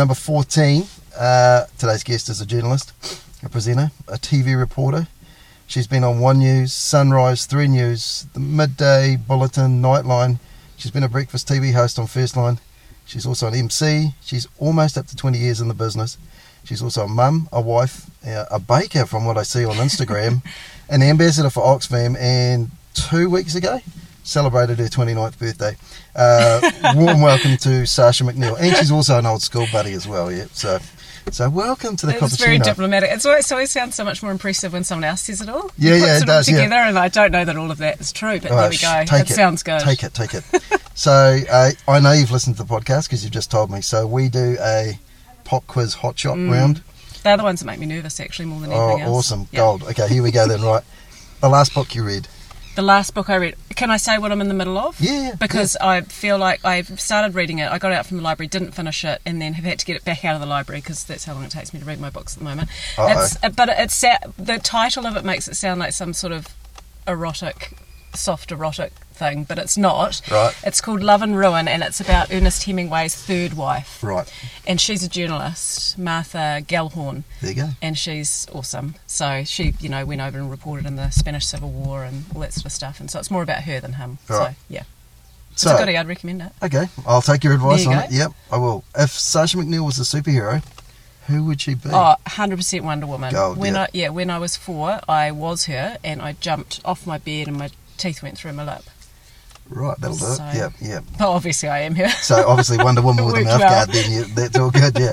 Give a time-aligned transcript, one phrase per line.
[0.00, 0.84] Number 14,
[1.18, 2.94] uh, today's guest is a journalist,
[3.42, 5.08] a presenter, a TV reporter.
[5.66, 10.38] She's been on One News, Sunrise, Three News, the Midday Bulletin, Nightline.
[10.78, 12.60] She's been a breakfast TV host on First Line.
[13.04, 14.14] She's also an MC.
[14.22, 16.16] She's almost up to 20 years in the business.
[16.64, 20.42] She's also a mum, a wife, uh, a baker from what I see on Instagram,
[20.88, 23.80] an ambassador for Oxfam, and two weeks ago
[24.22, 25.76] celebrated her 29th birthday.
[26.14, 30.30] Uh, warm welcome to Sasha McNeil, and she's also an old school buddy as well.
[30.32, 30.78] Yeah, so
[31.30, 33.10] so welcome to the It's very diplomatic.
[33.10, 35.70] It's always, it always sounds so much more impressive when someone else says it all.
[35.78, 36.62] Yeah, yeah, it it, does, all yeah.
[36.64, 38.70] together, and I don't know that all of that is true, but All there right,
[38.70, 39.16] we go.
[39.16, 39.80] Take it, sounds good.
[39.80, 40.44] Take it, take it.
[40.94, 43.80] so uh, I know you've listened to the podcast because you've just told me.
[43.80, 44.98] So we do a
[45.44, 46.82] pop quiz hot shot round.
[47.22, 49.18] They're the ones that make me nervous, actually, more than Oh, anything else.
[49.18, 49.60] awesome, Yeah.
[49.60, 49.82] gold.
[49.84, 50.62] Okay, here we go then.
[50.62, 50.82] Right,
[51.40, 52.26] the last book you read.
[52.76, 53.56] The last book I read.
[53.74, 55.00] Can I say what I'm in the middle of?
[55.00, 57.70] Yeah, yeah, Because I feel like I started reading it.
[57.70, 59.96] I got out from the library, didn't finish it, and then have had to get
[59.96, 62.00] it back out of the library because that's how long it takes me to read
[62.00, 62.68] my books at the moment.
[62.98, 64.00] It's, uh, but it's
[64.38, 66.48] the title of it makes it sound like some sort of
[67.08, 67.76] erotic,
[68.14, 70.20] soft erotic thing, but it's not.
[70.30, 70.52] Right.
[70.64, 74.02] It's called Love and Ruin, and it's about Ernest Hemingway's third wife.
[74.02, 74.26] Right,
[74.66, 77.68] And she's a journalist, Martha Gellhorn there you go.
[77.80, 78.94] and she's awesome.
[79.06, 82.40] So she, you know, went over and reported in the Spanish Civil War and all
[82.40, 82.98] that sort of stuff.
[82.98, 84.18] And so it's more about her than him.
[84.28, 84.50] Right.
[84.50, 84.82] So yeah,
[85.52, 85.96] it's So a goodie.
[85.96, 86.52] I'd recommend it.
[86.62, 88.04] okay, I'll take your advice you on go.
[88.04, 88.10] it.
[88.12, 88.82] Yep, I will.
[88.96, 90.62] If Sasha McNeil was a superhero,
[91.26, 91.90] who would she be?
[91.92, 93.32] Oh, 100% Wonder Woman.
[93.32, 93.82] Gold, when yeah.
[93.82, 97.46] I yeah, when I was four, I was her, and I jumped off my bed,
[97.48, 98.82] and my teeth went through my lip.
[99.70, 100.36] Right, that'll do it.
[100.36, 101.04] so- Yep, yep.
[101.18, 102.10] But obviously, I am here.
[102.10, 103.70] So obviously Wonder Woman with a mouth well.
[103.86, 104.98] guard, then you, that's all good.
[104.98, 105.12] Yeah.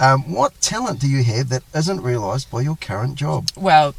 [0.00, 3.48] Um, what talent do you have that isn't realised by your current job?
[3.56, 3.94] well,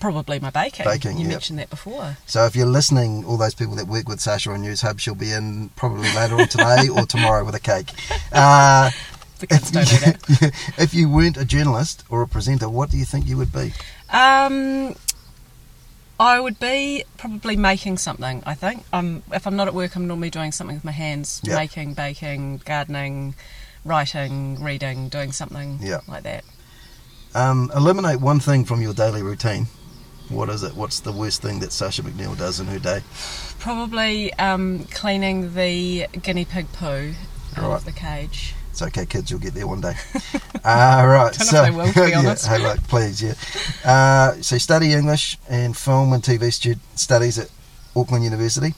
[0.00, 0.84] probably my baking.
[0.84, 1.28] Baking, You yep.
[1.30, 2.16] mentioned that before.
[2.26, 5.30] So if you're listening, all those people that work with Sasha on Newshub, she'll be
[5.30, 7.90] in probably later on today or tomorrow with a cake.
[8.32, 8.90] Uh,
[9.48, 10.48] don't do
[10.78, 13.72] if you weren't a journalist or a presenter, what do you think you would be?
[14.10, 14.94] Um,
[16.20, 18.42] I would be probably making something.
[18.46, 18.84] I think.
[18.92, 21.56] Um, if I'm not at work, I'm normally doing something with my hands, Yeah.
[21.56, 23.34] making, baking, gardening,
[23.84, 26.00] writing, reading, doing something Yeah.
[26.06, 26.44] like that.
[27.34, 29.66] Um, eliminate one thing from your daily routine.
[30.28, 30.76] What is it?
[30.76, 33.02] What's the worst thing that Sasha McNeil does in her day?
[33.58, 37.14] Probably um, cleaning the guinea pig poo
[37.56, 37.74] out Right.
[37.76, 38.54] of the cage.
[38.72, 39.30] It's okay, kids.
[39.30, 39.92] You'll get there one day.
[40.64, 41.34] Uh, right.
[41.34, 42.46] So, will, yeah, honest.
[42.46, 43.34] hey, look, please, yeah.
[43.84, 47.50] Uh, so, study English and film and TV stud- studies at
[47.94, 48.72] Auckland University,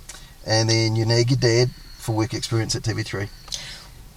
[0.45, 3.29] and then you nag your dad for work experience at TV3.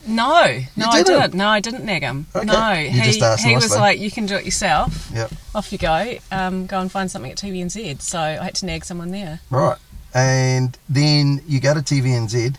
[0.07, 0.45] No,
[0.75, 1.21] no, You I didn't?
[1.21, 1.33] didn't.
[1.35, 2.25] No, I didn't nag him.
[2.35, 2.45] Okay.
[2.45, 5.11] No, You he just asked he was like, "You can do it yourself.
[5.13, 5.31] Yep.
[5.53, 6.15] Off you go.
[6.31, 9.41] Um, go and find something at TVNZ." So I had to nag someone there.
[9.51, 9.77] Right.
[10.13, 12.55] And then you go to TVNZ,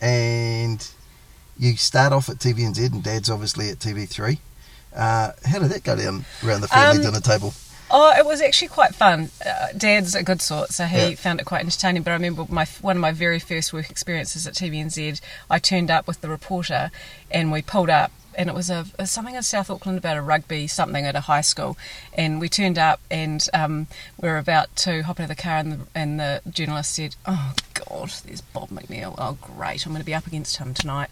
[0.00, 0.88] and
[1.60, 4.38] you start off at TVNZ, and dad's obviously at TV3.
[4.96, 7.54] Uh, how did that go down around the family Um, dinner table?
[7.92, 9.30] Oh, it was actually quite fun.
[9.44, 11.14] Uh, Dad's a good sort, so he Yeah.
[11.16, 12.02] found it quite entertaining.
[12.04, 15.20] But I remember my one of my very first work experiences at TVNZ.
[15.50, 16.92] I turned up with the reporter,
[17.32, 20.22] and we pulled up, and it was a, a something in South Auckland about a
[20.22, 21.76] rugby something at a high school.
[22.14, 23.88] And we turned up, and um,
[24.20, 27.54] we were about to hop into the car, and the, and the journalist said, "Oh
[27.74, 29.16] God, there's Bob McNeil.
[29.18, 31.10] Oh great, I'm going to be up against him tonight."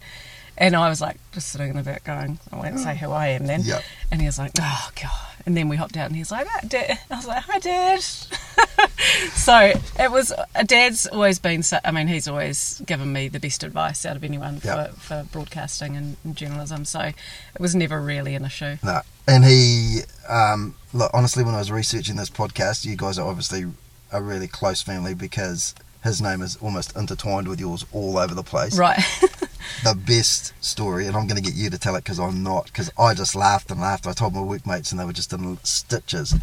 [0.60, 3.28] And I was like, just sitting in the back going, I won't say who I
[3.28, 3.62] am then.
[3.62, 3.82] Yep.
[4.10, 5.10] And he was like, oh, God.
[5.46, 6.98] And then we hopped out and he's like, "Ah, Dad.
[7.10, 8.00] I was like, hi, Dad.
[9.34, 10.32] so it was,
[10.66, 14.24] Dad's always been, so, I mean, he's always given me the best advice out of
[14.24, 14.90] anyone Yep.
[14.94, 16.84] for, for broadcasting and, and journalism.
[16.84, 18.76] So it was never really an issue.
[18.82, 19.00] No.
[19.26, 23.66] And he, um, look, honestly, when I was researching this podcast, you guys are obviously
[24.12, 28.42] a really close family because his name is almost intertwined with yours all over the
[28.42, 28.76] place.
[28.76, 28.98] Right.
[29.84, 32.66] The best story, and I'm going to get you to tell it because I'm not,
[32.66, 34.06] because I just laughed and laughed.
[34.06, 36.34] I told my workmates and they were just in stitches.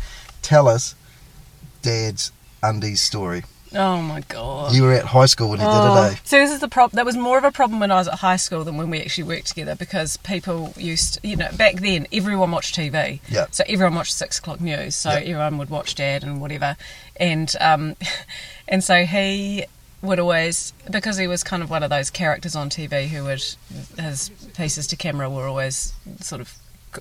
[0.41, 0.95] Tell us
[1.81, 2.31] Dad's
[2.63, 3.43] undies story.
[3.75, 4.73] oh, my God.
[4.73, 6.19] You were at high school when he Oh, did it, eh?
[6.23, 6.95] So this is the problem.
[6.95, 9.01] That was more of a problem when I was at high school than when we
[9.01, 13.19] actually worked together because people used, to, you know, back then everyone watched TV.
[13.29, 13.47] Yeah.
[13.51, 14.95] So everyone watched six o'clock news.
[14.95, 15.17] So Yeah.
[15.17, 16.77] everyone would watch Dad and whatever,
[17.17, 17.95] and um,
[18.67, 19.65] and so he
[20.01, 23.43] would always because he was kind of one of those characters on TV who would
[23.97, 26.53] his pieces to camera were always sort of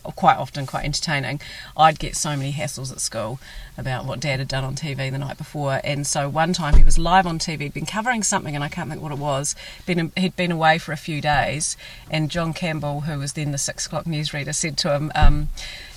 [0.03, 1.41] quite often quite entertaining.
[1.77, 3.39] I'd get so many hassles at school
[3.77, 6.85] about what Dad had done on TV the night before, and so one time he
[6.85, 9.55] was live on TV, he'd been covering something, and I can't think what it was.
[9.87, 11.77] Been he'd been away for a few days,
[12.11, 15.13] and John Campbell, who was then the six o'clock newsreader, said to him.
[15.15, 15.49] Um,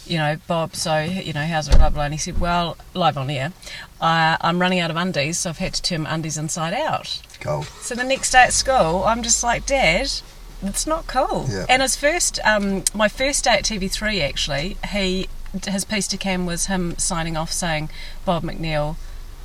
[0.05, 3.17] you know, Bob, so, you know, how's it, blah, blah, and he said, well, live
[3.17, 3.51] on air,
[3.99, 7.21] uh, I'm running out of undies, so I've had to turn my undies inside out.
[7.41, 7.65] Cold.
[7.81, 10.09] So the next day at school, I'm just like, Dad,
[10.63, 11.45] It's not cool.
[11.50, 11.65] Yeah.
[11.69, 15.27] And his first, um, my first day at TV3 actually, he
[15.68, 17.89] his piece to cam was him signing off saying
[18.25, 18.95] Bob McNeil,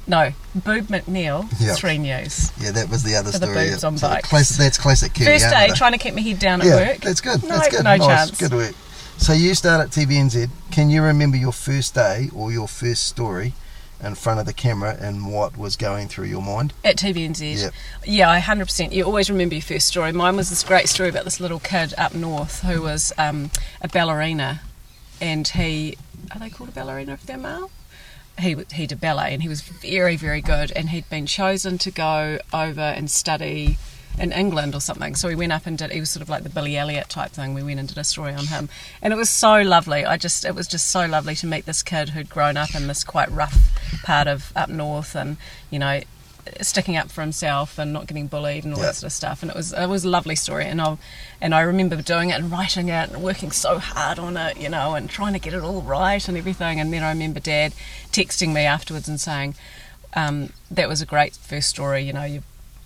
[0.07, 1.75] no, Boob McNeil, Yeah.
[1.75, 2.51] three news.
[2.59, 3.69] Yeah, that was the other For the story.
[3.71, 3.87] boobs yeah.
[3.87, 4.29] on So bikes.
[4.29, 5.31] class- that's classic Kiwi.
[5.31, 6.99] First day, trying to keep my head down at yeah, work.
[7.03, 7.43] that's good.
[7.45, 7.85] No, that's good.
[7.85, 8.07] no nice.
[8.07, 8.39] chance.
[8.39, 8.75] Good work.
[9.19, 10.49] So you start at TVNZ.
[10.73, 13.55] Can you remember your first day or your first story
[14.03, 16.73] in front of the camera and what was going through your mind?
[16.85, 17.63] At TVNZ.
[17.63, 17.75] Yep.
[18.05, 18.93] Yeah, I 100%.
[18.93, 20.13] You always remember your first story.
[20.13, 23.51] Mine was this great story about this little kid up north who was um,
[23.81, 24.61] a ballerina.
[25.21, 25.97] And he,
[26.33, 27.71] are they called a ballerina if they're male?
[28.39, 30.73] He, he did ballet and he was very, very good.
[30.73, 33.79] And he'd been chosen to go over and study
[34.19, 35.15] in England or something.
[35.15, 37.31] So we went up and did, he was sort of like the Billy Elliot type
[37.33, 37.55] thing.
[37.55, 38.69] We went and did a story on him.
[39.01, 40.05] And it was so lovely.
[40.05, 42.87] I just, it was just so lovely to meet this kid who'd grown up in
[42.87, 45.37] this quite rough part of up north and,
[45.71, 46.01] you know,
[46.61, 48.87] sticking up for himself and not getting bullied and all Yeah.
[48.87, 49.43] that sort of stuff.
[49.43, 50.67] And it was it was a lovely story.
[50.67, 50.99] And I
[51.41, 54.69] and I remember doing it and writing it and working so hard on it, you
[54.69, 56.81] know, and trying to get it all right and everything.
[56.81, 57.73] And then I remember Dad
[58.11, 59.55] texting me afterwards and saying,
[60.15, 62.03] um, "That was a great first story.
[62.03, 62.43] You know, you're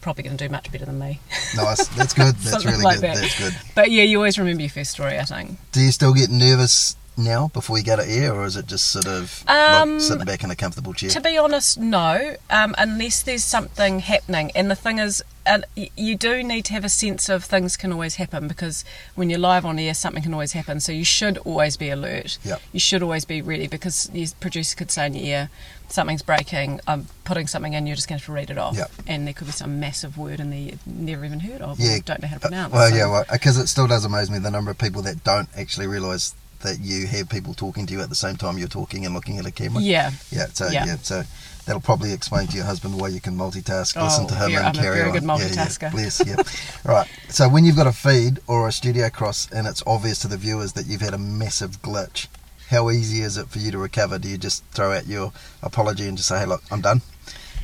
[0.06, 1.19] probably going to do much better than me."
[1.56, 1.88] Nice.
[1.88, 2.35] That's good.
[2.37, 3.11] That's really like good.
[3.11, 3.17] that.
[3.17, 3.56] That's good.
[3.75, 5.19] But yeah, you always remember your first story.
[5.19, 5.58] I think.
[5.73, 8.86] Do you still get nervous now before you go to air, or is it just
[8.90, 11.10] sort of Um, sitting back in a comfortable chair?
[11.10, 14.50] To be honest, no, um, unless there's something happening.
[14.54, 15.60] And the thing is, uh,
[15.96, 18.84] you do need to have a sense of things can always happen because
[19.14, 20.80] when you're live on air, something can always happen.
[20.80, 22.38] So you should always be alert.
[22.44, 22.60] Yep.
[22.72, 25.50] You should always be ready because your producer could say in your ear,
[25.88, 28.76] something's breaking, I'm putting something in, you're just going to have to read it off.
[28.76, 28.90] Yep.
[29.06, 31.92] And there could be some massive word in there you've never even heard of Yeah.
[31.94, 32.72] or don't know how to pronounce.
[32.72, 35.22] well, So- yeah, well, because it still does amaze me the number of people that
[35.22, 38.69] don't actually realise that you have people talking to you at the same time you're
[38.69, 39.82] talking and looking at a camera.
[39.82, 40.11] Yeah.
[40.31, 40.85] Yeah, so Yeah.
[40.87, 41.23] yeah, so
[41.67, 44.67] that'll probably explain to your husband why you can multitask, listen Oh, to him, and
[44.67, 45.12] I'm a carry very on.
[45.14, 45.91] good Yeah, yeah, multitasker.
[45.93, 46.37] bless, yeah.
[46.85, 47.08] right.
[47.29, 50.37] So when you've got a feed or a studio cross and it's obvious to the
[50.37, 52.26] viewers that you've had a massive glitch,
[52.70, 54.19] how easy is it for you to recover?
[54.19, 55.32] Do you just throw out your
[55.62, 57.00] apology and just say, "Hey, look, I'm done,"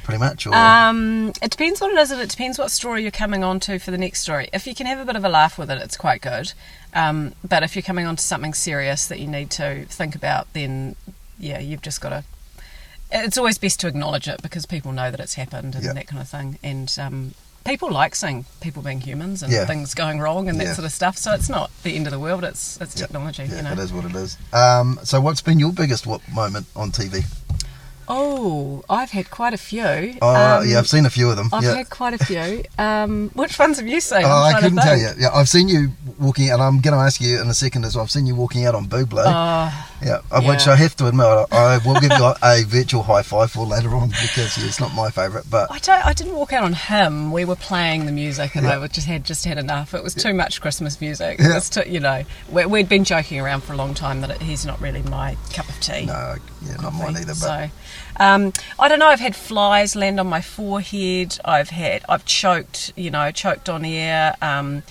[0.02, 3.10] pretty much, or Um, it depends what it is, and it depends what story you're
[3.10, 4.48] coming on to for the next story.
[4.52, 6.52] If you can have a bit of a laugh with it, it's quite good.
[6.94, 10.52] Um, but if you're coming on to something serious that you need to think about,
[10.52, 10.96] then
[11.38, 12.24] yeah, you've just got to.
[13.10, 15.92] It's always best to acknowledge it because people know that it's happened and Yeah.
[15.92, 16.58] that kind of thing.
[16.62, 17.34] And um,
[17.64, 19.66] people like seeing people being humans and Yeah.
[19.66, 20.72] things going wrong and that Yeah.
[20.74, 21.18] sort of stuff.
[21.18, 22.42] So it's not the end of the world.
[22.42, 23.44] It's it's technology.
[23.44, 23.72] yeah, you know.
[23.72, 24.38] it is what it is.
[24.54, 27.24] Um, so what's been your biggest what moment on TV?
[28.14, 30.18] Oh, I've had quite a few.
[30.20, 31.48] Oh, Um, yeah, I've seen a few of them.
[31.50, 31.76] I've yeah.
[31.76, 32.62] had quite a few.
[32.78, 34.22] Um, which ones have you seen?
[34.24, 35.08] Oh, I couldn't tell you.
[35.18, 37.96] Yeah, I've seen you walking, and I'm going to ask you in a second as
[37.96, 38.04] well.
[38.04, 39.22] I've seen you walking out on Buble.
[39.24, 40.74] Oh, yeah, of which yeah.
[40.74, 43.94] I have to admit, I I will give you a, virtual high five for later
[43.94, 45.46] on because yeah, it's not my favourite.
[45.48, 46.04] But I don't.
[46.04, 47.32] I didn't walk out on him.
[47.32, 48.80] We were playing the music, and Yeah.
[48.80, 49.94] I just had just had enough.
[49.94, 51.38] It was too much Christmas music.
[51.38, 51.52] Yeah.
[51.52, 54.30] It was too, you know, we, we'd been joking around for a long time that
[54.30, 56.04] it, he's not really my cup of tea.
[56.06, 56.36] no,
[56.66, 57.26] yeah, not mine either.
[57.26, 57.70] But So,
[58.18, 59.08] um, I don't know.
[59.08, 61.38] I've had flies land on my forehead.
[61.44, 62.04] I've had.
[62.08, 62.92] I've choked.
[62.96, 64.36] You know, choked on air.
[64.42, 64.82] Um,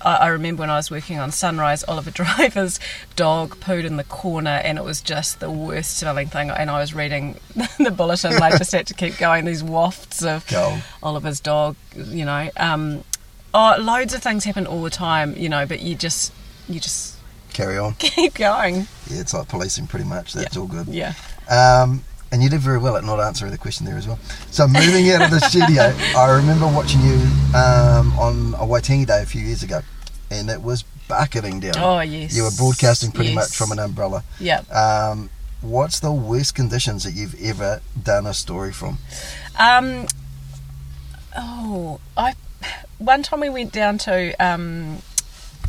[0.00, 2.78] I, I remember when I was working on Sunrise, Oliver Driver's
[3.16, 6.50] dog pooed in the corner, and it was just the worst smelling thing.
[6.50, 7.36] And I was reading
[7.78, 9.44] the bulletin, and I just had to keep going.
[9.44, 10.46] These wafts of.
[11.02, 11.76] Oliver's dog.
[11.94, 13.04] You know, um,
[13.54, 15.36] oh, loads of things happen all the time.
[15.36, 16.32] You know, but you just
[16.68, 17.17] you just
[17.58, 17.94] carry on.
[17.98, 18.86] keep going.
[19.10, 20.32] Yeah, it's like policing pretty much.
[20.32, 20.86] That's all good.
[20.88, 21.14] Yeah.
[21.50, 24.18] Um, and you did very well at not answering the question there as well.
[24.50, 25.82] So moving out of the studio,
[26.16, 27.14] I remember watching you
[27.56, 29.80] um, on a Waitangi Day a few years ago,
[30.30, 31.74] and it was bucketing down.
[31.78, 32.36] Oh yes.
[32.36, 33.34] You were broadcasting pretty Yes.
[33.36, 34.22] much from an umbrella.
[34.38, 34.60] Yeah.
[34.70, 35.30] Um,
[35.62, 38.98] what's the worst conditions that you've ever done a story from?
[39.58, 40.06] Um,
[41.36, 42.34] oh, I
[42.98, 44.98] one time we went down to um,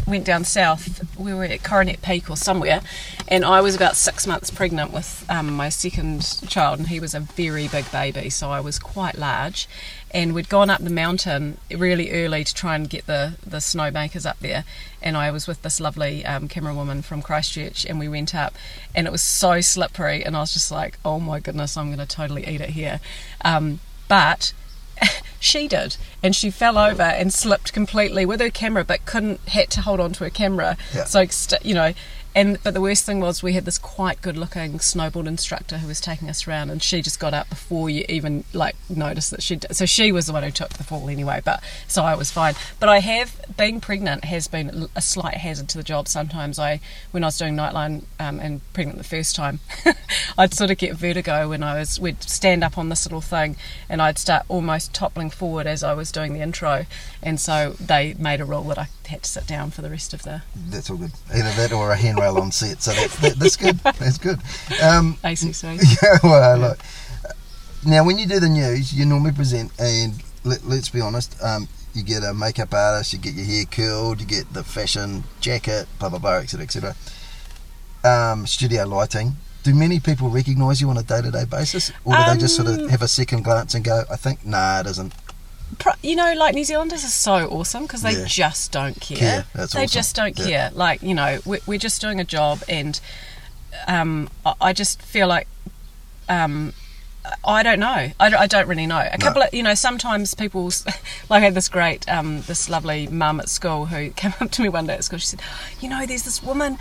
[0.08, 1.18] went down south.
[1.18, 2.82] We were at Coronet Peak or somewhere,
[3.28, 7.14] and I was about six months pregnant with um, my second child, and he was
[7.14, 9.68] a very big baby, so I was quite large.
[10.12, 14.26] And we'd gone up the mountain really early to try and get the the snowmakers
[14.26, 14.64] up there,
[15.02, 18.56] and I was with this lovely um, camerawoman from Christchurch, and we went up,
[18.96, 22.00] and it was so slippery, and I was just like, oh my goodness, I'm going
[22.00, 23.00] to totally eat it here.
[23.46, 24.54] Um, but
[25.40, 26.90] she did, and she fell oh.
[26.90, 30.30] over and slipped completely with her camera, but couldn't had to hold on to her
[30.30, 30.78] camera.
[30.94, 31.06] Yeah.
[31.06, 31.26] So
[31.64, 31.94] you know,
[32.36, 36.00] and but the worst thing was we had this quite good-looking snowboard instructor who was
[36.00, 39.56] taking us around, and she just got up before you even like noticed that she.
[39.56, 39.76] Did.
[39.76, 41.42] So she was the one who took the fall anyway.
[41.44, 42.54] But so I was fine.
[42.80, 46.08] But I have being pregnant has been a slight hazard to the job.
[46.08, 46.80] Sometimes I,
[47.12, 49.60] when I was doing Nightline um, and pregnant the first time,
[50.38, 52.00] I'd sort of get vertigo when I was.
[52.00, 53.56] We'd stand up on this little thing,
[53.90, 56.86] and I'd start almost toppling forward as I was doing the intro,
[57.22, 60.14] and so they made a rule that I had to sit down for the rest
[60.14, 61.12] of the That's all good.
[61.34, 62.82] Either that or a handrail on set.
[62.82, 63.78] So that's that, that's good.
[63.80, 64.40] That's good.
[64.82, 65.64] Um, ACC.
[66.04, 66.80] yeah, well, look.
[67.86, 71.70] Now, when you do the news, you normally present, and let, let's be honest, um,
[71.94, 75.88] you get a makeup artist, you get your hair curled, you get the fashion jacket,
[75.98, 76.64] blah blah blah, etc.
[76.64, 76.96] etc.
[78.04, 79.36] Um, studio lighting.
[79.64, 82.56] Do many people recognise you on a day to day basis, or do they just
[82.56, 85.14] sort of Um, have a second glance and go, "I think, nah, it isn't."
[86.02, 88.26] You know, like New Zealanders are so awesome because they Yeah.
[88.26, 89.18] just don't care.
[89.18, 89.94] Care, that's they awesome.
[89.94, 90.46] just don't Yeah.
[90.46, 90.72] care.
[90.74, 93.00] Like you know, we're, we're just doing a job, and
[93.88, 95.48] um, I, I just feel like
[96.28, 96.74] um,
[97.46, 98.12] I don't know.
[98.20, 99.08] I, don't- I don't really know.
[99.12, 103.08] A couple of you know, sometimes people like I had this great, um, this lovely
[103.08, 105.20] mum at school who came up to me one day at school.
[105.20, 105.42] She said,
[105.80, 106.78] "You know, there's this woman."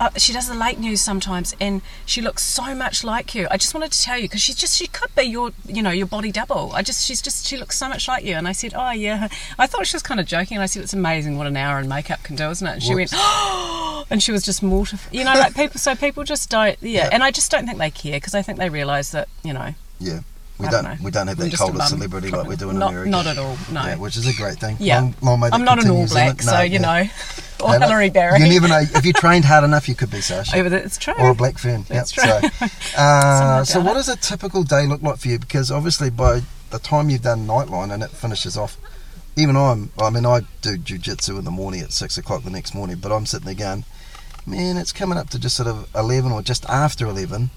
[0.00, 3.46] Uh, she does the late news sometimes, and she looks so much like you.
[3.50, 5.90] I just wanted to tell you because she's just she could be your you know
[5.90, 6.72] your body double.
[6.74, 8.34] I just she's just she looks so much like you.
[8.34, 9.28] And I said, oh yeah.
[9.58, 11.78] I thought she was kind of joking, and I said it's amazing what an hour
[11.78, 12.72] in makeup can do, isn't it?
[12.72, 15.12] And she went, oh, and she was just mortified.
[15.14, 15.78] You know, like people.
[15.78, 16.78] So people just don't.
[16.80, 17.08] Yeah, Yeah.
[17.12, 19.74] and I just don't think they care because I think they realise that you know
[19.98, 20.20] Yeah,
[20.60, 22.78] we I don't, don't we don't have that cult of celebrity like we do in
[22.78, 23.10] not, America.
[23.10, 23.56] Not at all.
[23.72, 23.82] No.
[23.82, 24.76] Yeah, which is a great thing.
[24.78, 25.00] Yeah.
[25.00, 26.78] Long, long I'm not an all black, No, so you yeah.
[26.78, 27.10] know,
[27.64, 28.40] or Hillary Berry.
[28.40, 28.80] You never know.
[28.94, 30.58] If you trained hard enough, you could be Sasha.
[30.58, 31.14] Oh, it's true.
[31.18, 31.84] or a black fern.
[31.88, 32.42] That's yep.
[32.42, 32.68] true.
[32.68, 35.38] So, uh, so what does a typical day look like for you?
[35.38, 38.76] Because obviously, by the time you've done Nightline and it finishes off,
[39.36, 39.90] even I'm.
[39.98, 43.12] I mean, I do jujitsu in the morning at six o'clock the next morning, but
[43.12, 43.84] I'm sitting there going,
[44.46, 47.50] man, it's coming up to just sort of eleven or just after eleven.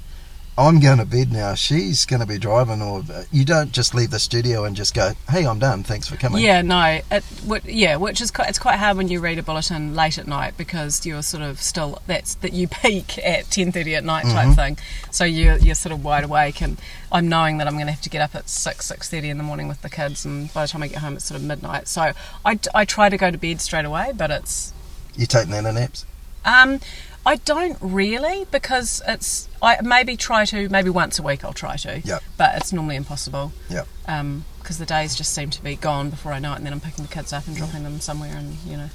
[0.56, 1.56] I'm going to bed now.
[1.56, 5.14] She's going to be driving, or you don't just leave the studio and just go,
[5.28, 5.82] "Hey, I'm done.
[5.84, 9.08] Thanks for coming." Yeah, no, it, what, yeah, which is quite, it's quite hard when
[9.08, 12.68] you read a bulletin late at night because you're sort of still that's that you
[12.84, 14.56] peak at ten thirty at night type Mhm.
[14.56, 14.78] thing,
[15.10, 16.78] so you're you're sort of wide awake, and
[17.12, 19.38] I'm knowing that I'm going to have to get up at six six thirty in
[19.40, 21.48] the morning with the kids, and by the time I get home it's sort of
[21.48, 21.88] midnight.
[21.88, 22.12] So
[22.46, 24.72] I, I try to go to bed straight away, but it's
[25.16, 26.06] You take nano naps.
[26.46, 26.80] um,
[27.26, 31.78] I don't really because it's I maybe try to maybe once a week I'll try
[31.78, 32.20] to, Yeah.
[32.38, 33.54] but it's normally impossible.
[33.70, 33.88] Yep.
[34.08, 36.72] Um, because the days just seem to be gone before I know it, and then
[36.74, 38.90] I'm picking the kids up and dropping them somewhere, and you know.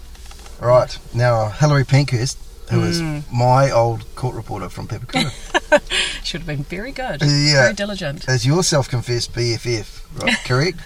[0.60, 2.36] Right now, Hilary Pankhurst,
[2.70, 3.22] who is Mm.
[3.32, 5.30] my old court reporter from Papakura.
[6.24, 7.20] Should have been very good.
[7.22, 7.62] Yeah.
[7.62, 8.26] Very diligent.
[8.28, 10.36] As your self-confessed BFF, right?
[10.44, 10.78] Correct?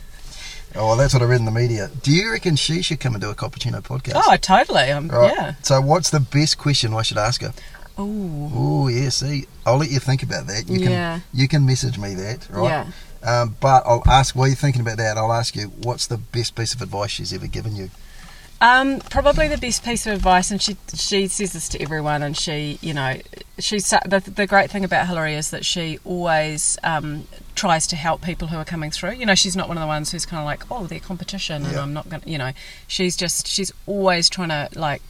[0.74, 1.90] Oh, well, that's what I read in the media.
[2.02, 4.12] Do you reckon she should come and do a Cappuccino podcast?
[4.16, 4.90] Oh, totally.
[4.90, 5.32] Um, Right.
[5.34, 5.54] Yeah.
[5.62, 7.52] So, what's the best question I should ask her?
[7.98, 8.50] Ooh.
[8.54, 9.10] Oh, yeah.
[9.10, 10.68] See, I'll let you think about that.
[10.68, 11.20] You can Yeah.
[11.32, 12.64] you can message me that, right?
[12.64, 12.86] Yeah.
[13.42, 15.16] Um, but I'll ask while you're thinking about that.
[15.16, 17.90] I'll ask you what's the best piece of advice she's ever given you.
[18.62, 22.36] Um, probably the best piece of advice, and she she says this to everyone, and
[22.36, 23.16] she, you know,
[23.58, 27.26] she's the, the great thing about Hillary is that she always um,
[27.56, 29.14] tries to help people who are coming through.
[29.14, 31.64] You know, she's not one of the ones who's kind of like, oh, they're competition,
[31.64, 31.82] and Yeah.
[31.82, 32.52] I'm not going to, you know,
[32.86, 35.02] she's just she's always trying to like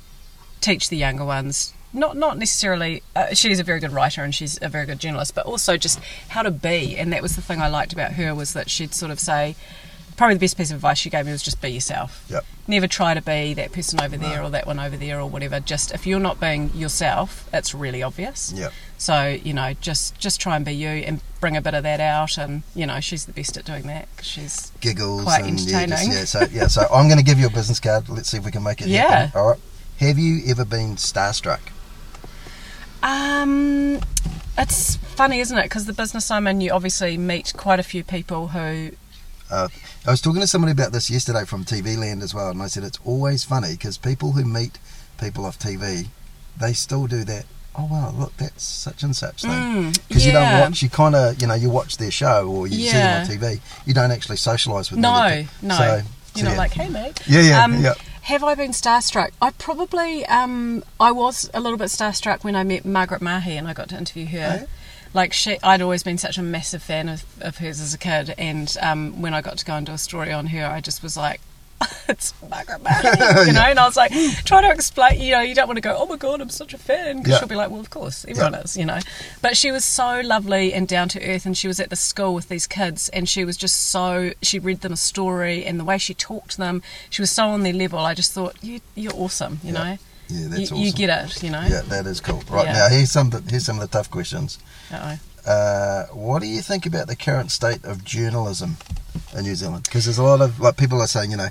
[0.63, 1.75] teach the younger ones.
[1.93, 3.03] Not not necessarily.
[3.15, 6.01] Uh, she's a very good writer and she's a very good journalist, but also just
[6.29, 6.97] how to be.
[6.97, 9.57] And that was the thing I liked about her was that she'd sort of say,
[10.23, 12.45] probably the best piece of advice you gave me was just be yourself Yep.
[12.69, 15.59] never try to be that person over there or that one over there or whatever
[15.59, 18.73] just if you're not being yourself it's really obvious Yep.
[18.99, 21.99] so you know just just try and be you and bring a bit of that
[21.99, 25.87] out and you know she's the best at doing that she's Giggles Quite and yeah,
[25.87, 26.12] just, entertaining.
[26.12, 26.25] yeah.
[26.25, 26.67] So yeah.
[26.69, 28.09] So I'm going to give you a business card.
[28.09, 29.11] Let's see if we can make it Yeah.
[29.26, 29.41] happen.
[29.41, 29.59] All right.
[29.99, 31.61] Have you ever been starstruck?
[33.02, 33.99] um
[34.57, 38.05] it's funny isn't it because the business i'm in you obviously meet quite a few
[38.05, 38.91] people who
[39.53, 39.69] Uh,
[40.07, 42.67] I was talking to somebody about this yesterday from TV Land as well, and I
[42.69, 44.79] said it's always funny because people who meet
[45.21, 46.07] people off TV,
[46.59, 47.45] they still do that.
[47.77, 49.51] Oh wow, look, that's such and such thing.
[49.51, 52.67] mm, Because you don't watch, you kind of, you know, you watch their show or
[52.67, 53.61] you see them on TV.
[53.87, 55.03] You don't actually socialise with them.
[55.03, 56.03] no no So, you're
[56.35, 56.57] so not yeah.
[56.59, 57.95] like hey mate yeah, yeah, Um, yeah.
[58.23, 59.31] Have I been starstruck?
[59.43, 63.67] I probably, um, I was a little bit starstruck when I met Margaret Mahy and
[63.67, 64.39] I got to interview her.
[64.39, 64.67] Oh, yeah?
[65.14, 68.35] Like she, I'd always been such a massive fan of, of hers as a kid,
[68.38, 71.02] and um, when I got to go and do a story on her, I just
[71.02, 71.40] was like,
[72.09, 73.61] "It's Margaret Mahy," you know.
[73.61, 74.11] And I was like,
[74.47, 76.73] trying to explain, you know, you don't want to go, "Oh my god, I'm such
[76.73, 77.38] a fan," because Yeah.
[77.40, 79.00] she'll be like, "Well, of course, everyone is," you know.
[79.42, 82.33] But she was so lovely and down to earth, and she was at the school
[82.35, 84.31] with these kids, and she was just so.
[84.40, 87.49] She read them a story, and the way she talked to them, she was so
[87.49, 87.99] on their level.
[87.99, 89.85] I just thought, "You, you're awesome," you Yeah.
[89.85, 89.99] know.
[90.29, 90.79] Yeah, that's you, awesome.
[90.79, 91.62] you get it, you know.
[91.62, 92.43] Yeah, that is cool.
[92.50, 92.73] Right Yeah.
[92.73, 94.59] now, here's some of the, here's some of the tough questions.
[94.91, 95.50] Uh-oh.
[95.50, 98.76] Uh, what do you think about the current state of journalism
[99.37, 99.85] in New Zealand?
[99.85, 101.49] Because there's a lot of like people are saying, you know,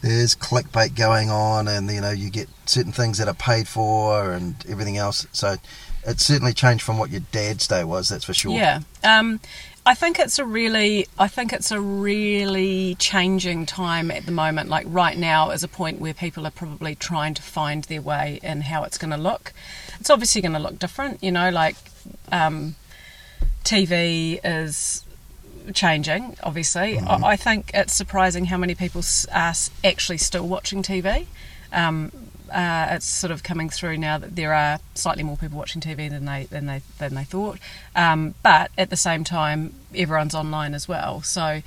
[0.00, 4.32] there's clickbait going on, and you know you get certain things that are paid for
[4.32, 5.26] and everything else.
[5.32, 5.56] So
[6.06, 8.08] it's certainly changed from what your dad's day was.
[8.08, 8.52] That's for sure.
[8.52, 8.80] Yeah.
[9.02, 9.40] Um,
[9.86, 14.70] I think it's a really, I think it's a really changing time at the moment.
[14.70, 18.40] Like right now is a point where people are probably trying to find their way
[18.42, 19.52] in how it's going to look.
[20.00, 21.50] It's obviously going to look different, you know.
[21.50, 21.76] Like
[22.32, 22.76] um,
[23.62, 25.04] TV is
[25.74, 26.38] changing.
[26.42, 31.26] Obviously, I, I think it's surprising how many people are actually still watching TV.
[31.72, 32.10] Um,
[32.54, 36.08] uh, it's sort of coming through now that there are slightly more people watching TV
[36.08, 37.58] than they than they than they thought.
[37.96, 41.20] Um, but at the same time, everyone's online as well.
[41.22, 41.62] So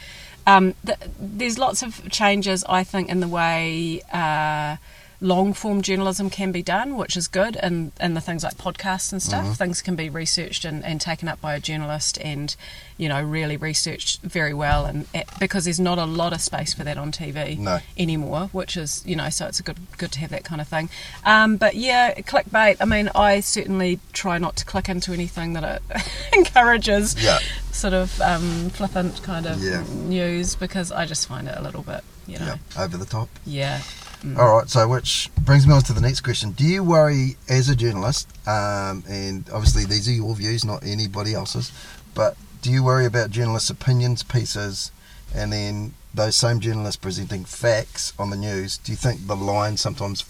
[0.48, 4.02] um, th- there's lots of changes, I think, in the way.
[4.12, 4.78] Uh,
[5.20, 9.12] long form journalism can be done, which is good, and, and the things like podcasts
[9.12, 9.58] and stuff.
[9.58, 12.56] Things can be researched and, and taken up by a journalist and,
[12.98, 14.86] you know, really researched very well.
[14.86, 17.80] And eh, because there's not a lot of space for that on TV No.
[17.98, 20.68] anymore, which is, you know, so it's a good good to have that kind of
[20.68, 20.88] thing.
[21.26, 22.78] Um, but yeah, clickbait.
[22.80, 27.40] I mean, I certainly try not to click into anything that it encourages Yeah.
[27.72, 29.84] sort of um, flippant kind of Yeah.
[30.06, 32.46] news because I just find it a little bit, you know,
[32.76, 33.30] Yeah, over the top.
[33.46, 33.82] yeah.
[34.38, 36.52] All right, so which brings me on to the next question.
[36.52, 41.34] Do you worry as a journalist, um, and obviously these are your views, not anybody
[41.34, 41.72] else's,
[42.16, 44.92] but do you worry about journalists' opinions, pieces,
[45.36, 48.78] and then those same journalists presenting facts on the news?
[48.80, 50.26] Do you think the lines sometimes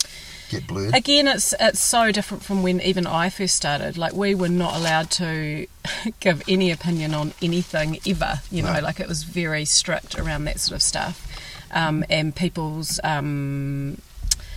[0.50, 0.94] get blurred?
[0.94, 3.98] Again, it's it's so different from when even I first started.
[3.98, 5.65] Like we were not allowed to
[6.20, 8.41] give any opinion on anything ever.
[8.51, 8.79] You know, No.
[8.82, 11.24] like it was very strict around that sort of stuff.
[11.71, 14.01] Um, and people's, um,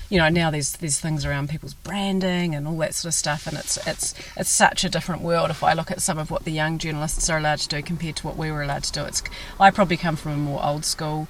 [0.08, 3.46] you know, now there's there's things around people's branding and all that sort of stuff,
[3.46, 5.50] and it's it's it's such a different world.
[5.50, 8.16] If I look at some of what the young journalists are allowed to do compared
[8.16, 9.22] to what we were allowed to do, it's
[9.58, 11.28] I probably come from a more old school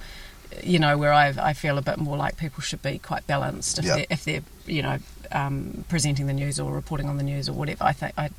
[0.65, 3.79] you know, where I, I feel a bit more like people should be quite balanced
[3.79, 3.97] if Yeah.
[3.97, 4.99] they're if they're you know
[5.31, 7.85] um, presenting the news or reporting on the news or whatever.
[7.85, 8.31] I think I.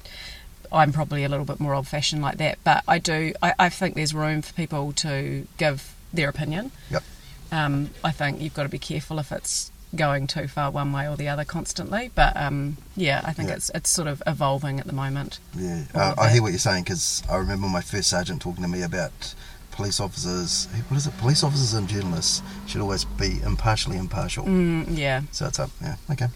[0.73, 3.33] I'm probably a little bit more old-fashioned like that, but I do.
[3.43, 6.71] I, I think there's room for people to give their opinion.
[6.89, 7.03] Yep.
[7.51, 11.05] Um, I think you've got to be careful if it's going too far one way
[11.07, 12.11] or the other constantly.
[12.15, 13.55] But um, yeah, I think Yeah.
[13.55, 15.39] it's it's sort of evolving at the moment.
[15.55, 18.69] Yeah, uh, I hear what you're saying because I remember my first sergeant talking to
[18.69, 19.35] me about
[19.71, 20.67] police officers.
[20.87, 21.17] What is it?
[21.17, 24.45] Police officers and journalists should always be impartially impartial.
[24.45, 25.21] Mm, yeah.
[25.31, 25.71] So it's up.
[25.81, 25.95] Yeah.
[26.09, 26.27] Okay.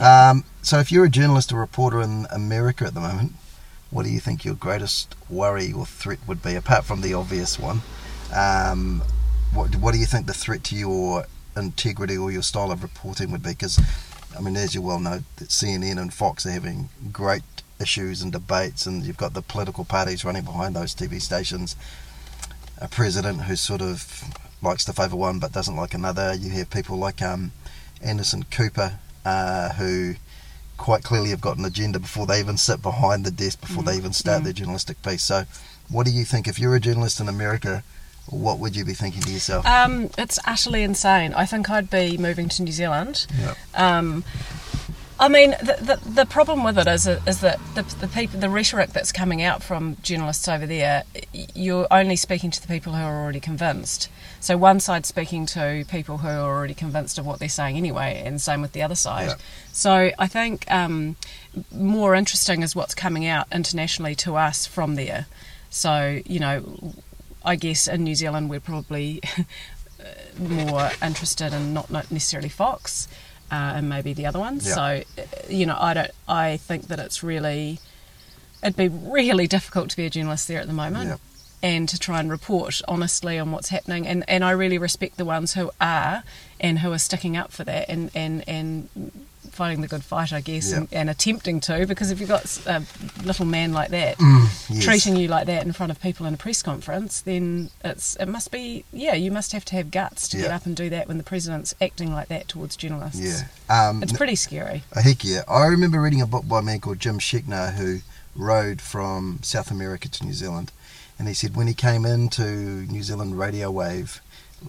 [0.00, 3.32] Um, so if you're a journalist or reporter in America at the moment,
[3.90, 7.58] what do you think your greatest worry or threat would be, apart from the obvious
[7.58, 7.80] one?
[8.34, 9.02] Um,
[9.52, 13.30] what What do you think the threat to your integrity or your style of reporting
[13.32, 13.50] would be?
[13.50, 13.80] Because,
[14.36, 17.42] I mean, as you well know, that CNN and Fox are having great
[17.80, 21.76] issues and debates, and you've got the political parties running behind those TV stations.
[22.80, 24.24] A president who sort of
[24.62, 26.34] likes to favour one but doesn't like another.
[26.34, 27.52] You have people like um,
[28.02, 30.14] Anderson Cooper, uh, who
[30.76, 33.96] quite clearly have got an agenda before they even sit behind the desk, before they
[33.96, 34.44] even start mm.
[34.44, 35.22] their journalistic piece.
[35.22, 35.44] So,
[35.90, 36.48] what do you think?
[36.48, 37.82] If you're a journalist in America,
[38.28, 39.66] what would you be thinking to yourself?
[39.66, 41.34] Um, it's utterly insane.
[41.34, 43.26] I think I'd be moving to New Zealand.
[43.38, 43.56] Yep.
[43.74, 44.24] Um,
[45.20, 48.48] I mean, the, the the problem with it is is that the the people the
[48.48, 51.02] rhetoric that's coming out from journalists over there,
[51.54, 54.08] you're only speaking to the people who are already convinced.
[54.40, 58.22] So one side's speaking to people who are already convinced of what they're saying anyway,
[58.24, 59.28] and same with the other side.
[59.28, 59.34] Yeah.
[59.72, 61.16] So I think um,
[61.70, 65.26] more interesting is what's coming out internationally to us from there.
[65.68, 66.94] So you know,
[67.44, 69.20] I guess in New Zealand we're probably
[70.38, 73.08] more interested in not not necessarily Fox
[73.50, 74.66] uh, and maybe the other ones.
[74.66, 74.74] Yeah.
[74.74, 76.10] So uh, you know, I don't.
[76.28, 77.78] I think that it's really
[78.62, 81.08] it'd be really difficult to be a journalist there at the moment.
[81.08, 81.16] Yeah.
[81.62, 85.26] And to try and report honestly on what's happening, and, and I really respect the
[85.26, 86.22] ones who are
[86.58, 88.88] and who are sticking up for that, and, and, and
[89.52, 90.78] fighting the good fight, I guess, Yeah.
[90.78, 92.82] and, and attempting to, because if you've got a
[93.24, 94.16] little man like that
[94.68, 94.84] Yes.
[94.84, 98.26] treating you like that in front of people in a press conference, then it's it
[98.26, 101.08] must be yeah, you must have to have guts to get up and do that
[101.08, 103.20] when the president's acting like that towards journalists.
[103.20, 103.88] Yeah.
[103.88, 104.82] Um, It's pretty scary.
[104.94, 105.42] Heck yeah.
[105.48, 108.00] I remember reading a book by a man called Jim Schechner who
[108.36, 110.72] rode from South America to New Zealand.
[111.18, 112.42] And he said when he came into
[112.90, 114.20] New Zealand radio wave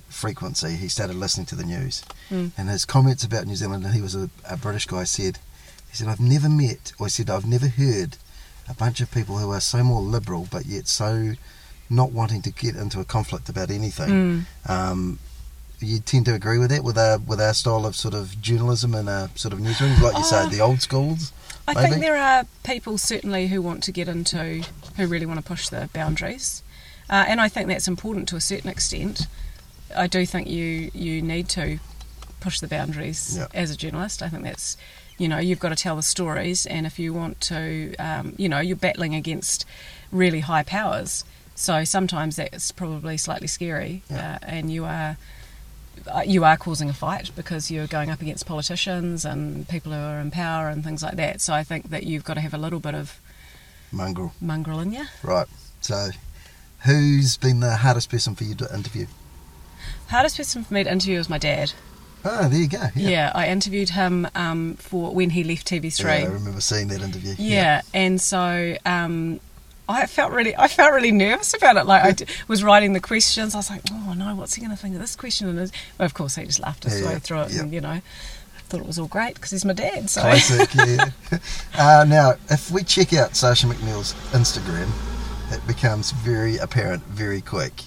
[0.09, 2.03] frequency, he started listening to the news.
[2.29, 2.51] Mm.
[2.57, 5.39] And his comments about New Zealand, and he was a, a British guy, said,
[5.89, 8.17] he said, I've never met, or he said, I've never heard
[8.69, 11.33] a bunch of people who are so more liberal, but yet so
[11.89, 14.09] not wanting to get into a conflict about anything.
[14.09, 14.69] Mm.
[14.69, 15.19] Um,
[15.79, 18.93] you tend to agree with that, with our with our style of sort of journalism
[18.93, 21.33] and our sort of newsrooms, like you say, Uh, the old schools.
[21.67, 21.89] I maybe?
[21.89, 24.63] think there are people certainly who want to get into,
[24.95, 26.63] who really want to push the boundaries,
[27.09, 29.27] uh, and I think that's important to a certain extent.
[29.95, 31.79] I do think you you need to
[32.39, 33.47] push the boundaries Yeah.
[33.53, 34.21] as a journalist.
[34.23, 34.75] I think that's,
[35.19, 38.49] you know, you've got to tell the stories, and if you want to, um, you
[38.49, 39.65] know, you're battling against
[40.11, 41.23] really high powers.
[41.55, 44.39] So sometimes that's probably slightly scary, Yeah.
[44.41, 45.17] uh, and you are
[46.11, 49.99] uh, you are causing a fight because you're going up against politicians and people who
[49.99, 51.41] are in power and things like that.
[51.41, 53.19] So I think that you've got to have a little bit of
[53.91, 54.33] Mongrel.
[54.41, 55.05] mongrel in you.
[55.21, 55.47] Right.
[55.81, 56.09] So,
[56.85, 59.05] who's been the hardest person for you to interview?
[60.11, 61.71] Hardest person for me to interview was my dad.
[62.23, 62.77] Oh, there you go.
[62.95, 63.31] Yeah, Yeah.
[63.33, 66.03] I interviewed him um, for when he left TV3.
[66.03, 67.33] Yeah, I remember seeing that interview.
[67.39, 69.39] Yeah, and so um,
[69.89, 71.85] I felt really, I felt really nervous about it.
[71.85, 74.69] Like I d- was writing the questions, I was like, oh no, what's he going
[74.69, 75.47] to think of this question?
[75.47, 77.61] And well, of course, he just laughed his Yeah, way through it, yeah.
[77.61, 78.01] and you know, I
[78.67, 80.09] thought it was all great because he's my dad.
[80.09, 81.09] So Classic, yeah.
[81.75, 84.89] uh, now, if we check out Sasha McNeil's Instagram,
[85.51, 87.81] it becomes very apparent very quick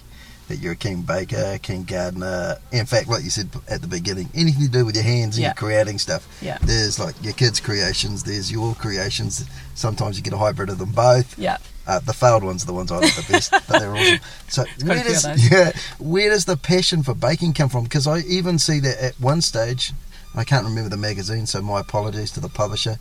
[0.48, 2.56] that you're a King baker, King gardener.
[2.72, 5.42] In fact, like you said at the beginning, anything to do with your hands and
[5.42, 5.48] Yeah.
[5.48, 6.26] you're creating stuff.
[6.42, 6.58] Yeah.
[6.62, 9.44] There's like your kids' creations, there's your creations.
[9.74, 11.38] Sometimes you get a hybrid of them both.
[11.38, 14.18] yeah, Uh, the failed ones are the ones I like the best, but they're awesome.
[14.48, 17.84] So where does yeah, where does the passion for baking come from?
[17.84, 19.92] Because I even see that at one stage,
[20.34, 22.98] I can't remember the magazine, so my apologies to the publisher.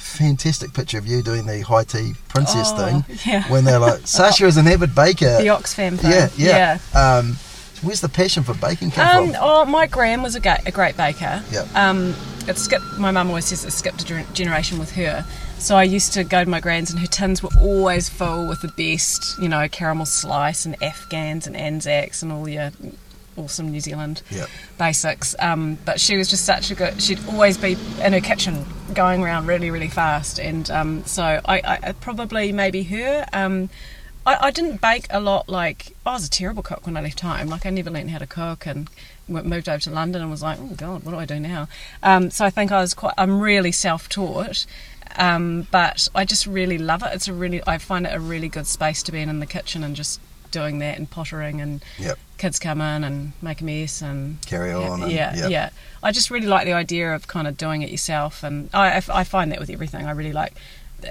[0.00, 3.44] Fantastic picture of you doing the high tea princess Oh, thing yeah.
[3.50, 5.36] when they're like Sasha is an avid baker.
[5.38, 6.10] the Oxfam thing.
[6.10, 6.78] yeah, yeah.
[7.18, 7.36] Um,
[7.82, 9.36] where's the passion for baking come Um, from?
[9.40, 11.42] oh, my gran was a, ga- a great baker.
[11.50, 11.66] Yeah.
[11.74, 12.14] Um,
[12.48, 12.98] it skipped.
[12.98, 15.24] My mum always says it skipped a ger- generation with her.
[15.58, 18.62] So I used to go to my gran's, and her tins were always full with
[18.62, 22.70] the best, you know, caramel slice and Afghans and Anzacs and all your
[23.36, 24.46] awesome New Zealand Yeah.
[24.78, 25.34] basics.
[25.38, 27.00] Um, but she was just such a good.
[27.02, 28.64] She'd always be in her kitchen,
[28.94, 33.26] going around really, really fast, and um, so I, I I probably maybe her.
[33.32, 33.70] Um,
[34.26, 35.48] I, I didn't bake a lot.
[35.48, 37.48] Like I was a terrible cook when I left home.
[37.48, 38.88] Like I never learned how to cook, and
[39.28, 41.68] moved over to London and was like, oh god, what do I do now?
[42.02, 43.14] Um, so I think I was quite.
[43.16, 44.66] I'm really self-taught.
[45.16, 47.08] Um, but I just really love it.
[47.12, 49.46] It's a really, I find it a really good space to be in in the
[49.46, 52.18] kitchen and just doing that and pottering and Yep.
[52.38, 55.50] kids come in and make a mess and Carry yeah, on and- yeah, yep.
[55.50, 55.70] yeah.
[56.02, 59.02] I just really like the idea of kind of doing it yourself, and I, I,
[59.20, 60.06] I find that with everything.
[60.06, 60.54] I really like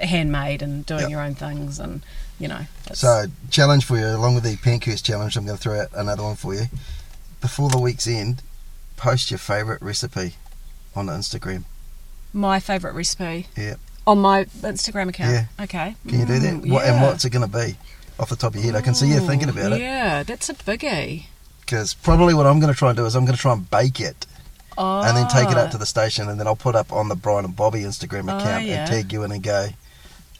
[0.00, 1.10] handmade and doing Yep.
[1.10, 2.02] your own things, and
[2.38, 2.66] you know.
[2.92, 6.22] So, challenge for you, along with the pancakes challenge, I'm going to throw out another
[6.22, 6.66] one for you.
[7.40, 8.42] Before the week's end,
[8.96, 10.34] post your favourite recipe
[10.96, 11.64] on Instagram.
[12.32, 13.74] my favourite recipe Yeah.
[14.06, 15.32] on my Instagram account.
[15.32, 15.64] Yeah.
[15.64, 15.94] Okay.
[16.08, 16.54] Can you do that?
[16.54, 17.76] Mm, What, and what's it going to be?
[18.20, 19.80] Off the top of your head, I can see you thinking about it.
[19.80, 21.24] Yeah, that's a biggie.
[21.60, 23.68] Because probably what I'm going to try and do is I'm going to try and
[23.70, 24.26] bake it
[24.78, 25.02] Oh.
[25.02, 25.70] and then take it out ah.
[25.70, 28.44] to the station, and then I'll put up on the Brian and Bobby Instagram account
[28.44, 28.80] ah, yeah.
[28.80, 29.68] and tag you in and go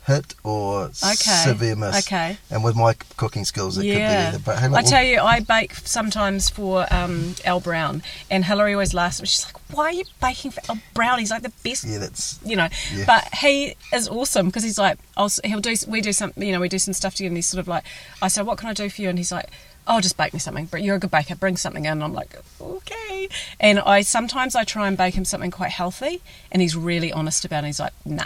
[0.06, 1.14] hit or Okay.
[1.44, 2.06] severe miss.
[2.06, 2.38] Okay.
[2.50, 4.38] And with my cooking skills, it could be either.
[4.38, 8.94] But hey, I tell you, I bake sometimes for um, Al Brown, and Hillary always
[8.94, 9.18] laughs.
[9.20, 11.18] She's like, "Why are you baking for Al Brown?
[11.18, 12.68] He's like the best yeah, that's you know.
[12.94, 13.04] Yeah.
[13.06, 16.60] But he is awesome because he's like, I'll, he'll do, we do some, you know,
[16.60, 17.84] we do some stuff together, and he's sort of like,
[18.22, 19.08] I said, what can I do for you?
[19.10, 19.50] And he's like,
[19.86, 20.66] oh, just bake me something.
[20.66, 21.92] But you're a good baker, bring something in.
[21.92, 23.28] And I'm like, okay.
[23.60, 27.44] And I sometimes I try and bake him something quite healthy, and he's really honest
[27.44, 27.68] about it.
[27.68, 28.24] He's like, nah.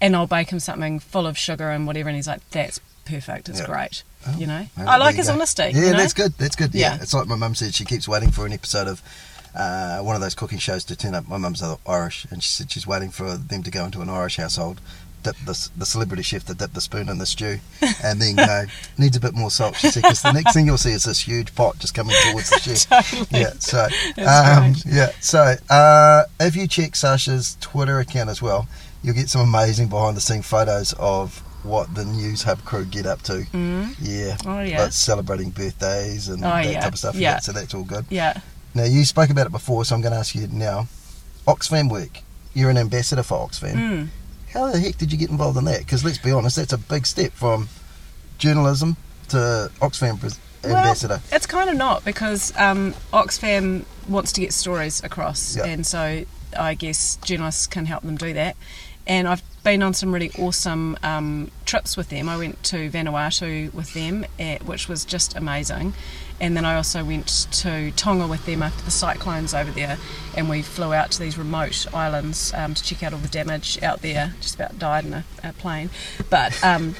[0.00, 3.48] And I'll bake him something full of sugar and whatever, and he's like, that's perfect.
[3.48, 3.66] It's Yeah.
[3.66, 4.02] great.
[4.26, 5.34] Oh, you know, well, I like his go.
[5.34, 5.62] honesty.
[5.62, 5.96] Yeah, you know?
[5.98, 6.32] that's good.
[6.38, 6.74] That's good.
[6.74, 6.94] Yeah.
[6.96, 7.02] Yeah.
[7.02, 7.74] it's like my mum said.
[7.74, 9.00] She keeps waiting for an episode of
[9.54, 11.28] uh, one of those cooking shows to turn up.
[11.28, 14.36] My mum's Irish, and she said she's waiting for them to go into an Irish
[14.36, 14.80] household.
[15.22, 17.58] Dip the, the celebrity chef to dip the spoon in the stew,
[18.04, 18.64] and then go
[18.98, 19.74] needs a bit more salt.
[19.76, 22.50] She said because the next thing you'll see is this huge pot just coming towards
[22.50, 23.08] the chef.
[23.10, 23.40] Totally.
[23.40, 23.84] Yeah, so
[24.24, 28.68] um, yeah, so uh, if you check Sasha's Twitter account as well,
[29.06, 33.22] you'll get some amazing behind the scene photos of what the Newshub crew get up
[33.22, 33.34] to.
[33.54, 33.94] Mm.
[34.00, 34.82] Yeah, Oh, yeah.
[34.82, 36.80] like celebrating birthdays and Oh, that yeah.
[36.80, 37.14] type of stuff.
[37.14, 37.38] Yeah.
[37.38, 38.04] so that's all good.
[38.10, 38.40] Yeah.
[38.74, 40.88] Now you spoke about it before, so I'm going to ask you now.
[41.46, 42.20] Oxfam work.
[42.52, 43.74] You're an ambassador for Oxfam.
[43.74, 44.08] Mm.
[44.52, 45.78] How the heck did you get involved in that?
[45.80, 47.68] Because let's be honest, that's a big step from
[48.38, 48.96] journalism
[49.28, 51.14] to Oxfam pres- ambassador.
[51.14, 55.64] Well, it's kind of not because um, Oxfam wants to get stories across, Yeah.
[55.66, 56.24] and so
[56.58, 58.56] I guess journalists can help them do that.
[59.06, 62.28] And I've been on some really awesome um, trips with them.
[62.28, 65.94] I went to Vanuatu with them, eh, which was just amazing.
[66.40, 69.96] And then I also went to Tonga with them after the cyclones over there,
[70.36, 73.82] and we flew out to these remote islands um, to check out all the damage
[73.82, 74.34] out there.
[74.42, 75.88] Just about died in a, a plane,
[76.28, 76.94] but um,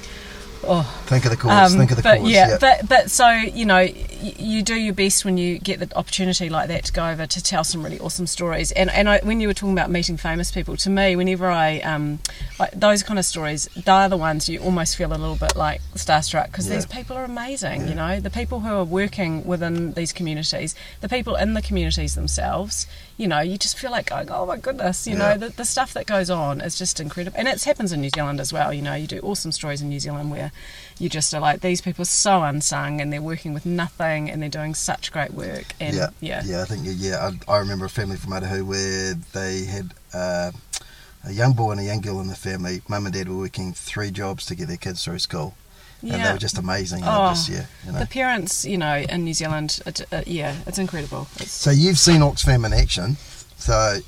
[0.65, 1.73] oh, Think of the cause.
[1.73, 2.31] um, think of the but cause.
[2.31, 3.87] yeah, but but so you know,
[4.21, 7.43] you do your best when you get the opportunity like that to go over to
[7.43, 8.73] tell some really awesome stories.
[8.73, 11.81] And and I, when you were talking about meeting famous people, to me, whenever I
[11.81, 12.19] um,
[12.59, 15.81] like those kind of stories, they're the ones you almost feel a little bit like
[15.95, 16.77] starstruck because Yeah.
[16.77, 17.83] these people are amazing.
[17.83, 17.89] Yeah.
[17.89, 22.15] You know, the people who are working within these communities, the people in the communities
[22.15, 22.87] themselves.
[23.19, 25.07] You know, you just feel like going, oh my goodness.
[25.07, 25.19] You Yeah.
[25.35, 28.11] know, the, the stuff that goes on is just incredible, and it happens in New
[28.15, 28.73] Zealand as well.
[28.75, 30.53] You know, you do awesome stories in New Zealand where
[30.99, 34.41] you just are like these people are so unsung and they're working with nothing and
[34.41, 35.65] they're doing such great work.
[35.81, 36.63] And yeah, yeah, yeah.
[36.63, 37.31] I think yeah.
[37.49, 40.53] I, I remember a family from Otahu where they had uh,
[41.25, 42.83] a young boy and a young girl in the family.
[42.89, 45.55] Mum and dad were working three jobs to get their kids through school,
[46.03, 47.03] and they were just amazing.
[47.05, 47.99] Oh, just, yeah, you know.
[47.99, 51.29] The parents, you know, in New Zealand, it, uh, yeah, it's incredible.
[51.37, 53.17] It's, So you've seen Oxfam in action.
[53.57, 53.99] So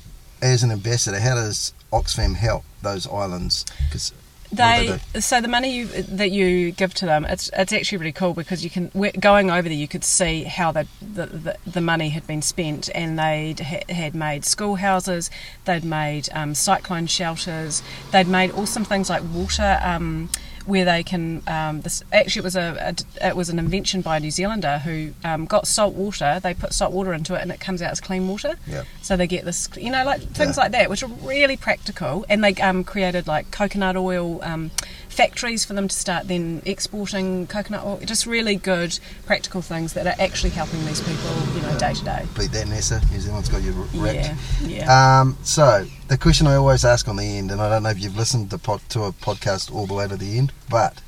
[0.41, 3.65] as an ambassador, how does Oxfam help those islands?
[3.85, 4.13] Because
[4.51, 8.33] they so the money you, that you give to them it's it's actually really cool
[8.33, 12.09] because you can going over there you could see how the the, the, the money
[12.09, 15.29] had been spent and they'd ha- had made schoolhouses
[15.65, 20.29] they'd made um, cyclone shelters they'd made awesome things like water um,
[20.69, 24.17] where they can um, this actually it was a, a it was an invention by
[24.17, 27.51] a New Zealander who um, got salt water they put salt water into it and
[27.51, 28.83] it comes out as clean water Yeah.
[29.01, 30.63] so they get this, you know, like things Yeah.
[30.63, 32.25] like that, which are really practical.
[32.29, 34.71] And they um, created like coconut oil um,
[35.09, 37.99] factories for them to start then exporting coconut oil.
[38.05, 42.03] Just really good practical things that are actually helping these people, you know, day to
[42.05, 42.25] day.
[42.37, 43.01] beat that, Nessa.
[43.11, 44.15] New Zealand's got you wrapped.
[44.15, 45.19] Yeah, yeah.
[45.21, 47.99] Um, so the question I always ask on the end, and I don't know if
[48.01, 51.01] you've listened to, pod, to a podcast all the way to the end, but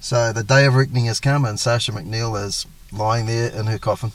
[0.00, 3.78] so the day of reckoning has come, and Sasha McNeil is lying there in her
[3.78, 4.12] coffin,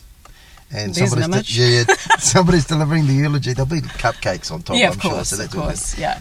[0.71, 1.57] and There's somebody's image.
[1.59, 3.53] yeah, yeah, somebody's delivering the eulogy.
[3.53, 4.77] There'll be cupcakes on top.
[4.77, 5.11] yeah, I'm of sure.
[5.11, 6.19] course, So of course, yeah.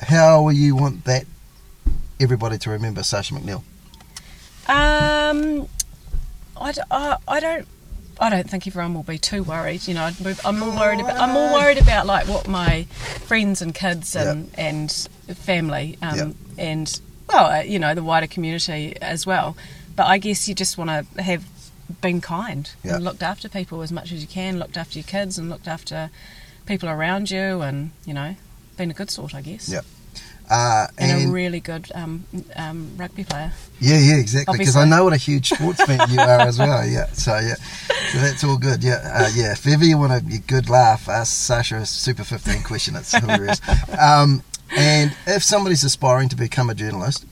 [0.00, 1.24] How will you want that
[2.20, 3.62] everybody to remember Sasha McNeil?
[4.68, 5.68] Um,
[6.56, 7.66] I, I, I don't.
[8.20, 9.88] I don't think everyone will be too worried.
[9.88, 11.16] You know, I'd move- I'm more worried about.
[11.18, 12.84] I'm more worried about like what my
[13.26, 14.90] friends and kids and and
[15.34, 16.32] family um, Yeah.
[16.58, 19.56] and well, uh, you know, the wider community as well.
[19.96, 21.44] But I guess you just want to have
[22.00, 22.94] been kind Yeah.
[22.96, 25.66] and looked after people as much as you can, looked after your kids and looked
[25.66, 26.10] after
[26.66, 28.36] people around you, and you know,
[28.76, 29.68] been a good sort, I guess.
[29.68, 29.80] Yeah.
[30.50, 32.24] Uh, And, and a really good um,
[32.56, 33.52] um, rugby player.
[33.80, 34.58] Yeah, yeah, exactly.
[34.58, 36.86] Because I know what a huge sports fan you are as well.
[36.86, 37.54] Yeah, so yeah,
[38.12, 38.84] so that's all good.
[38.84, 39.52] Yeah, uh, yeah.
[39.52, 42.96] If ever you want a good laugh, ask Sasha a Super 15 question.
[42.96, 43.60] It's hilarious.
[43.98, 44.42] Um,
[44.74, 47.26] and if somebody's aspiring to become a journalist,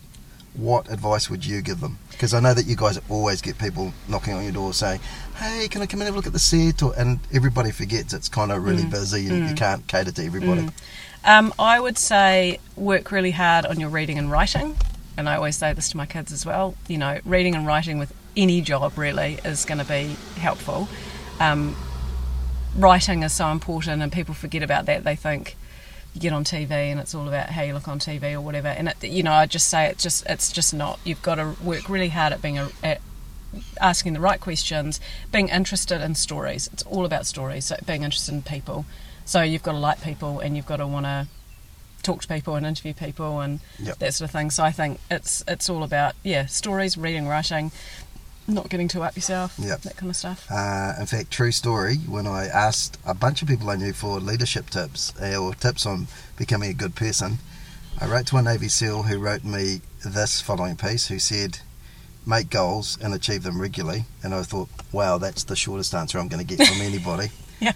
[0.54, 1.98] what advice would you give them?
[2.10, 5.00] Because I know that you guys always get people knocking on your door saying,
[5.36, 8.12] "Hey, can I come and have a look at the set?" Or, and everybody forgets
[8.12, 10.68] it's kind of really busy and you can't cater to everybody.
[11.24, 14.76] Um, I would say work really hard on your reading and writing,
[15.16, 16.74] and I always say this to my kids as well.
[16.88, 20.88] You know, reading and writing with any job really is going to be helpful.
[21.38, 21.76] Um,
[22.76, 25.04] writing is so important, and people forget about that.
[25.04, 25.56] They think
[26.14, 28.68] you get on TV and it's all about how you look on TV or whatever.
[28.68, 30.98] And it, you know, I just say it just it's just not.
[31.04, 33.00] You've got to work really hard at being a, at
[33.80, 35.00] asking the right questions,
[35.32, 36.68] being interested in stories.
[36.72, 37.66] It's all about stories.
[37.66, 38.86] So being interested in people.
[39.30, 41.28] So you've got to like people and you've got to want to
[42.02, 43.98] talk to people and interview people and Yep.
[44.00, 44.50] that sort of thing.
[44.50, 47.70] So I think it's it's all about yeah stories, reading, writing,
[48.48, 49.82] not getting too up yourself, Yep.
[49.82, 50.48] that kind of stuff.
[50.50, 51.98] Uh, in fact, true story.
[52.08, 55.86] When I asked a bunch of people I knew for leadership tips uh, or tips
[55.86, 57.38] on becoming a good person,
[58.00, 61.60] I wrote to a Navy SEAL who wrote me this following piece, who said,
[62.26, 66.26] "Make goals and achieve them regularly." And I thought, wow, that's the shortest answer I'm
[66.26, 67.30] going to get from anybody.
[67.60, 67.74] Yeah.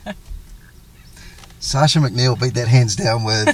[1.64, 3.48] Sasha McNeil beat that hands down with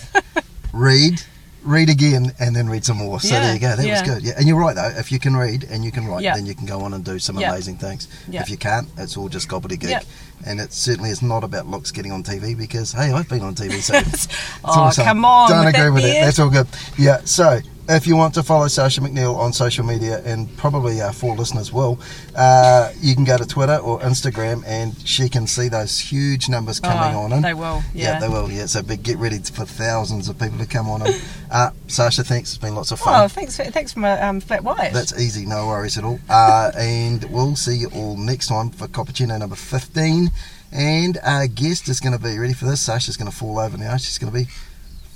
[0.72, 1.22] read,
[1.62, 3.20] read again, and then read some more.
[3.20, 3.76] So Yeah, there you go.
[3.76, 4.00] That yeah.
[4.00, 4.22] was good.
[4.24, 4.92] Yeah, and you're right though.
[4.98, 6.34] If you can read and you can write, Yeah.
[6.34, 8.08] then you can go on and do some amazing things.
[8.28, 8.42] Yeah.
[8.42, 9.88] If you can't, it's all just gobbledygook.
[9.90, 10.00] Yeah.
[10.46, 13.54] And it certainly is not about looks getting on TV because hey, I've been on
[13.54, 14.26] TV, so it's
[14.64, 15.04] Oh, awesome.
[15.04, 16.14] come on, Don't agree with it.
[16.20, 16.66] That's all good.
[16.98, 17.20] Yeah.
[17.24, 21.36] So if you want to follow Sasha McNeil on social media, and probably our four
[21.36, 21.98] listeners will,
[22.36, 26.80] uh, you can go to Twitter or Instagram, and she can see those huge numbers
[26.80, 27.42] coming Oh, on in.
[27.42, 27.82] They will.
[27.94, 28.12] Yeah.
[28.14, 28.20] Yeah.
[28.20, 28.50] they will.
[28.50, 31.02] Yeah, so big, get ready for thousands of people to come on.
[31.02, 32.50] And, uh, Sasha, thanks.
[32.50, 33.24] It's been lots of fun.
[33.24, 34.92] Oh, thanks for, thanks for my um, flat white.
[34.92, 36.18] That's easy, no worries at all.
[36.28, 40.30] Uh, and we'll see you all next time for Cappuccino number 15.
[40.72, 42.80] And our guest is going to be, ready for this?
[42.80, 43.96] Sasha's going to fall over now.
[43.96, 44.44] She's going to be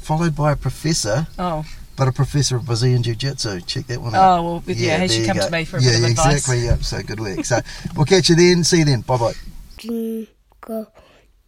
[0.00, 1.64] followed by a professor, oh,
[1.96, 3.60] but a professor of Brazilian Jiu Jitsu.
[3.60, 4.38] Check that one out.
[4.38, 4.98] oh well, yeah.
[4.98, 5.46] he should come go.
[5.46, 6.34] to me for a yeah, bit of yeah, advice.
[6.34, 6.64] exactly.
[6.64, 7.44] Yeah, so good work.
[7.44, 7.60] So
[7.94, 8.64] we'll catch you then.
[8.64, 9.02] See you then.
[9.02, 9.32] Bye bye.
[9.78, 10.92] Twinkle,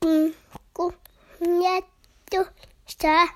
[0.00, 0.94] twinkle,
[1.40, 2.48] little
[2.86, 3.28] star.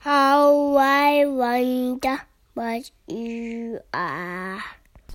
[0.00, 2.22] How I wonder
[2.54, 4.62] what you are.